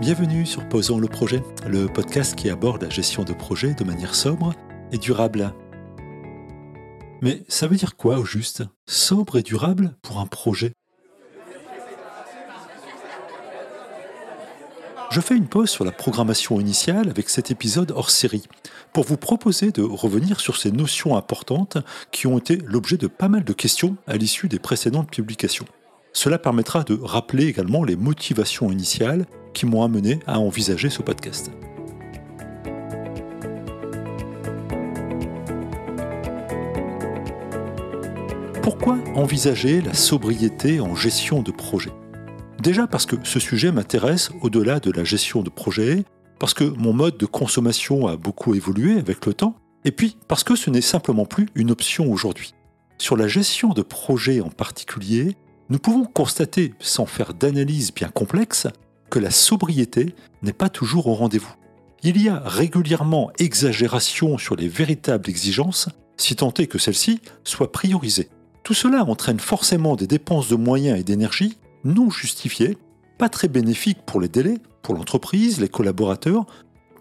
[0.00, 4.14] Bienvenue sur Posons le projet, le podcast qui aborde la gestion de projets de manière
[4.14, 4.54] sobre
[4.90, 5.52] et durable.
[7.20, 8.62] Mais ça veut dire quoi au juste?
[8.86, 10.72] Sobre et durable pour un projet?
[15.10, 18.44] Je fais une pause sur la programmation initiale avec cet épisode hors série
[18.92, 21.78] pour vous proposer de revenir sur ces notions importantes
[22.12, 25.64] qui ont été l'objet de pas mal de questions à l'issue des précédentes publications.
[26.12, 31.50] Cela permettra de rappeler également les motivations initiales qui m'ont amené à envisager ce podcast.
[38.62, 41.92] Pourquoi envisager la sobriété en gestion de projet?
[42.62, 46.04] Déjà parce que ce sujet m'intéresse au-delà de la gestion de projet,
[46.40, 50.42] parce que mon mode de consommation a beaucoup évolué avec le temps, et puis parce
[50.42, 52.54] que ce n'est simplement plus une option aujourd'hui.
[52.98, 55.36] Sur la gestion de projet en particulier,
[55.70, 58.66] nous pouvons constater, sans faire d'analyse bien complexe,
[59.08, 61.54] que la sobriété n'est pas toujours au rendez-vous.
[62.02, 67.70] Il y a régulièrement exagération sur les véritables exigences, si tant est que celles-ci soient
[67.70, 68.30] priorisées.
[68.64, 72.78] Tout cela entraîne forcément des dépenses de moyens et d'énergie non justifiées,
[73.18, 76.46] pas très bénéfiques pour les délais, pour l'entreprise, les collaborateurs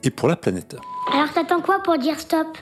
[0.04, 0.76] et pour la planète.
[1.12, 2.58] Alors t'attends quoi pour dire stop?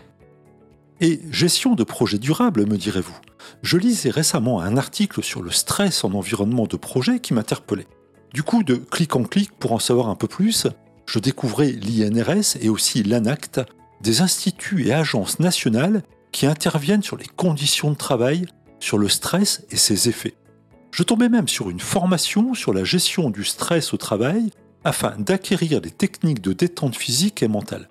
[1.01, 3.17] Et gestion de projets durables, me direz-vous.
[3.61, 7.87] Je lisais récemment un article sur le stress en environnement de projet qui m'interpellait.
[8.33, 10.67] Du coup, de clic en clic pour en savoir un peu plus,
[11.05, 13.61] je découvrais l'INRS et aussi l'ANACT,
[14.01, 18.45] des instituts et agences nationales qui interviennent sur les conditions de travail,
[18.79, 20.35] sur le stress et ses effets.
[20.95, 24.49] Je tombais même sur une formation sur la gestion du stress au travail
[24.85, 27.89] afin d'acquérir des techniques de détente physique et mentale.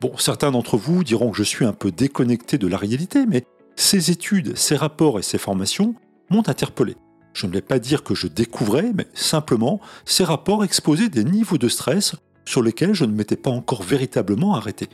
[0.00, 3.44] Bon, certains d'entre vous diront que je suis un peu déconnecté de la réalité, mais
[3.76, 5.94] ces études, ces rapports et ces formations
[6.30, 6.96] m'ont interpellé.
[7.34, 11.58] Je ne vais pas dire que je découvrais, mais simplement, ces rapports exposaient des niveaux
[11.58, 14.88] de stress sur lesquels je ne m'étais pas encore véritablement arrêté.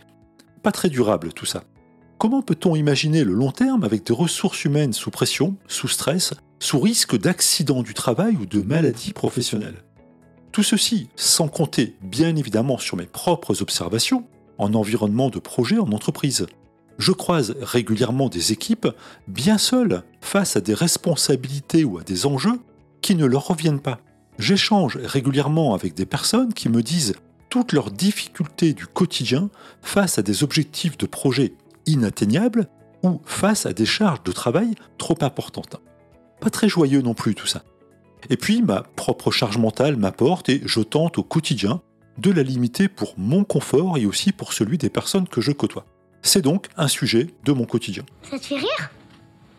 [0.64, 1.62] Pas très durable tout ça.
[2.18, 6.80] Comment peut-on imaginer le long terme avec des ressources humaines sous pression, sous stress, sous
[6.80, 9.84] risque d'accident du travail ou de maladie professionnelle
[10.52, 14.24] Tout ceci sans compter bien évidemment sur mes propres observations
[14.58, 16.46] en environnement de projet en entreprise.
[16.98, 18.88] Je croise régulièrement des équipes
[19.28, 22.60] bien seules face à des responsabilités ou à des enjeux
[23.02, 24.00] qui ne leur reviennent pas.
[24.38, 27.14] J'échange régulièrement avec des personnes qui me disent
[27.50, 29.50] toutes leurs difficultés du quotidien
[29.82, 31.54] face à des objectifs de projet
[31.86, 32.68] inatteignables
[33.02, 35.80] ou face à des charges de travail trop importantes.
[36.40, 37.64] Pas très joyeux non plus tout ça.
[38.30, 41.80] Et puis ma propre charge mentale m'apporte et je tente au quotidien
[42.18, 45.84] de la limiter pour mon confort et aussi pour celui des personnes que je côtoie.
[46.22, 48.04] C'est donc un sujet de mon quotidien.
[48.30, 48.90] Ça te fait rire?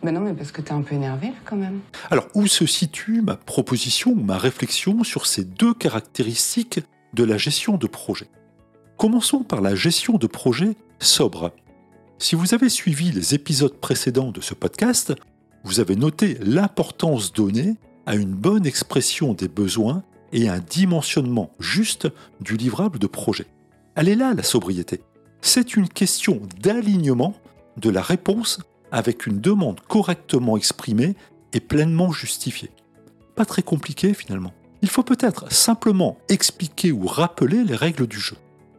[0.02, 1.80] Ben non, mais parce que t'es un peu énervé quand même.
[2.10, 6.80] Alors, où se situe ma proposition ou ma réflexion sur ces deux caractéristiques
[7.14, 8.28] de la gestion de projet?
[8.96, 11.52] Commençons par la gestion de projet sobre.
[12.18, 15.14] Si vous avez suivi les épisodes précédents de ce podcast,
[15.64, 17.76] vous avez noté l'importance donnée
[18.06, 20.02] à une bonne expression des besoins
[20.32, 22.08] et un dimensionnement juste
[22.40, 23.46] du livrable de projet.
[23.94, 25.00] Elle est là, la sobriété
[25.40, 27.34] c'est une question d'alignement
[27.76, 28.60] de la réponse
[28.90, 31.14] avec une demande correctement exprimée
[31.52, 32.70] et pleinement justifiée.
[33.34, 34.52] Pas très compliqué finalement.
[34.82, 38.36] Il faut peut-être simplement expliquer ou rappeler les règles du jeu.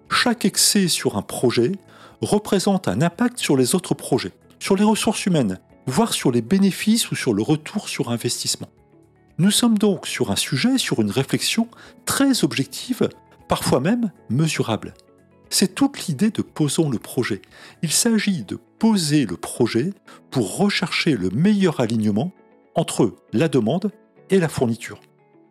[0.09, 1.73] Chaque excès sur un projet
[2.22, 5.59] représente un impact sur les autres projets, sur les ressources humaines,
[5.90, 8.70] voire sur les bénéfices ou sur le retour sur investissement.
[9.38, 11.68] Nous sommes donc sur un sujet, sur une réflexion
[12.06, 13.10] très objective,
[13.48, 14.94] parfois même mesurable.
[15.50, 17.42] C'est toute l'idée de posons le projet.
[17.82, 19.94] Il s'agit de poser le projet
[20.30, 22.32] pour rechercher le meilleur alignement
[22.76, 23.92] entre la demande
[24.30, 25.00] et la fourniture.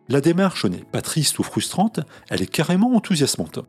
[0.07, 3.59] La démarche n'est pas triste ou frustrante, elle est carrément enthousiasmante.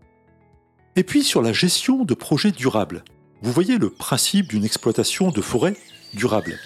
[0.96, 3.04] Et puis sur la gestion de projets durables.
[3.42, 5.74] Vous voyez le principe d'une exploitation de forêt
[6.12, 6.58] durable.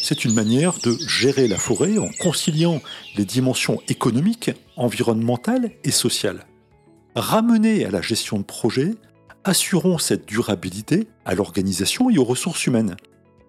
[0.00, 2.80] C'est une manière de gérer la forêt en conciliant
[3.16, 6.46] les dimensions économiques, environnementales et sociales.
[7.16, 8.94] Ramener à la gestion de projet,
[9.42, 12.96] assurons cette durabilité à l'organisation et aux ressources humaines.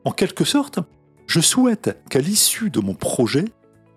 [0.05, 0.79] En quelque sorte,
[1.27, 3.45] je souhaite qu'à l'issue de mon projet,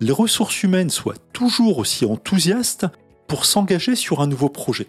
[0.02, 2.87] les ressources humaines soient toujours aussi enthousiastes
[3.28, 4.88] pour s'engager sur un nouveau projet.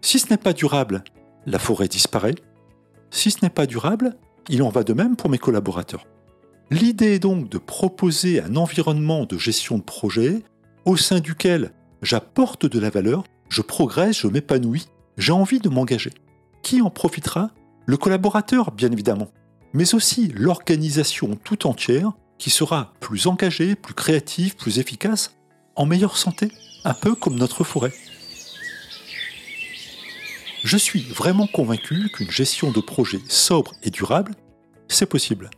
[0.00, 1.04] Si ce n'est pas durable,
[1.44, 2.34] la forêt disparaît.
[3.10, 4.16] Si ce n'est pas durable,
[4.48, 6.06] il en va de même pour mes collaborateurs.
[6.70, 10.42] L'idée est donc de proposer un environnement de gestion de projet
[10.86, 14.86] au sein duquel j'apporte de la valeur je progresse, je m'épanouis,
[15.18, 16.12] j'ai envie de m'engager.
[16.62, 17.50] Qui en profitera?
[17.84, 19.28] Le collaborateur, bien évidemment,
[19.74, 25.34] mais aussi l'organisation tout entière qui sera plus engagée, plus créative, plus efficace,
[25.76, 26.50] en meilleure santé,
[26.84, 27.92] un peu comme notre forêt.
[30.64, 34.34] Je suis vraiment convaincu qu'une gestion de projet sobre et durable,
[34.88, 35.50] c'est possible.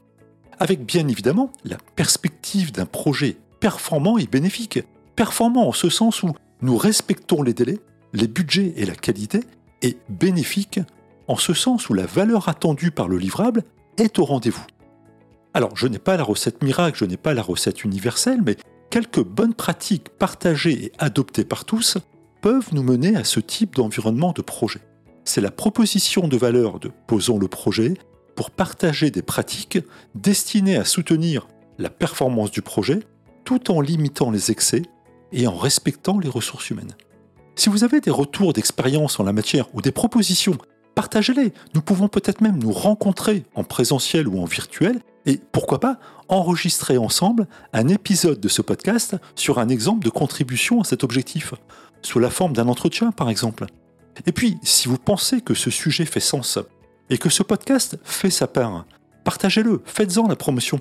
[0.59, 4.81] Avec bien évidemment la perspective d'un projet performant et bénéfique.
[5.17, 7.79] Performant en ce sens où nous respectons les délais,
[8.13, 9.41] les budgets et la qualité,
[9.83, 10.81] et bénéfique
[11.29, 13.63] en ce sens où la valeur attendue par le livrable
[13.97, 14.67] est au rendez-vous.
[15.53, 18.57] Alors, je n'ai pas la recette miracle, je n'ai pas la recette universelle, mais
[18.91, 21.99] quelques bonnes pratiques partagées et adoptées par tous
[22.41, 24.81] peuvent nous mener à ce type d'environnement de projet.
[25.25, 27.95] C'est la proposition de valeur de Posons le projet
[28.37, 29.79] pour partager des pratiques
[30.15, 31.49] destinées à soutenir
[31.79, 33.01] la performance du projet
[33.45, 34.83] tout en limitant les excès
[35.33, 36.95] et en respectant les ressources humaines.
[37.57, 40.57] Si vous avez des retours d'expérience en la matière ou des propositions,
[40.95, 41.53] partagez-les.
[41.75, 46.97] Nous pouvons peut-être même nous rencontrer en présentiel ou en virtuel et pourquoi pas enregistrer
[46.99, 51.55] ensemble un épisode de ce podcast sur un exemple de contribution à cet objectif,
[52.03, 53.67] sous la forme d'un entretien par exemple.
[54.27, 56.59] Et puis, si vous pensez que ce sujet fait sens
[57.09, 58.87] et que ce podcast fait sa part,
[59.25, 60.79] partagez-le, faites-en la promotion.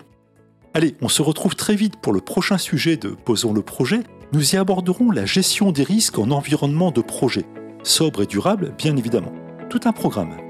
[0.74, 4.01] Allez, on se retrouve très vite pour le prochain sujet de Posons le projet.
[4.33, 7.45] Nous y aborderons la gestion des risques en environnement de projet,
[7.83, 9.33] sobre et durable bien évidemment.
[9.69, 10.49] Tout un programme.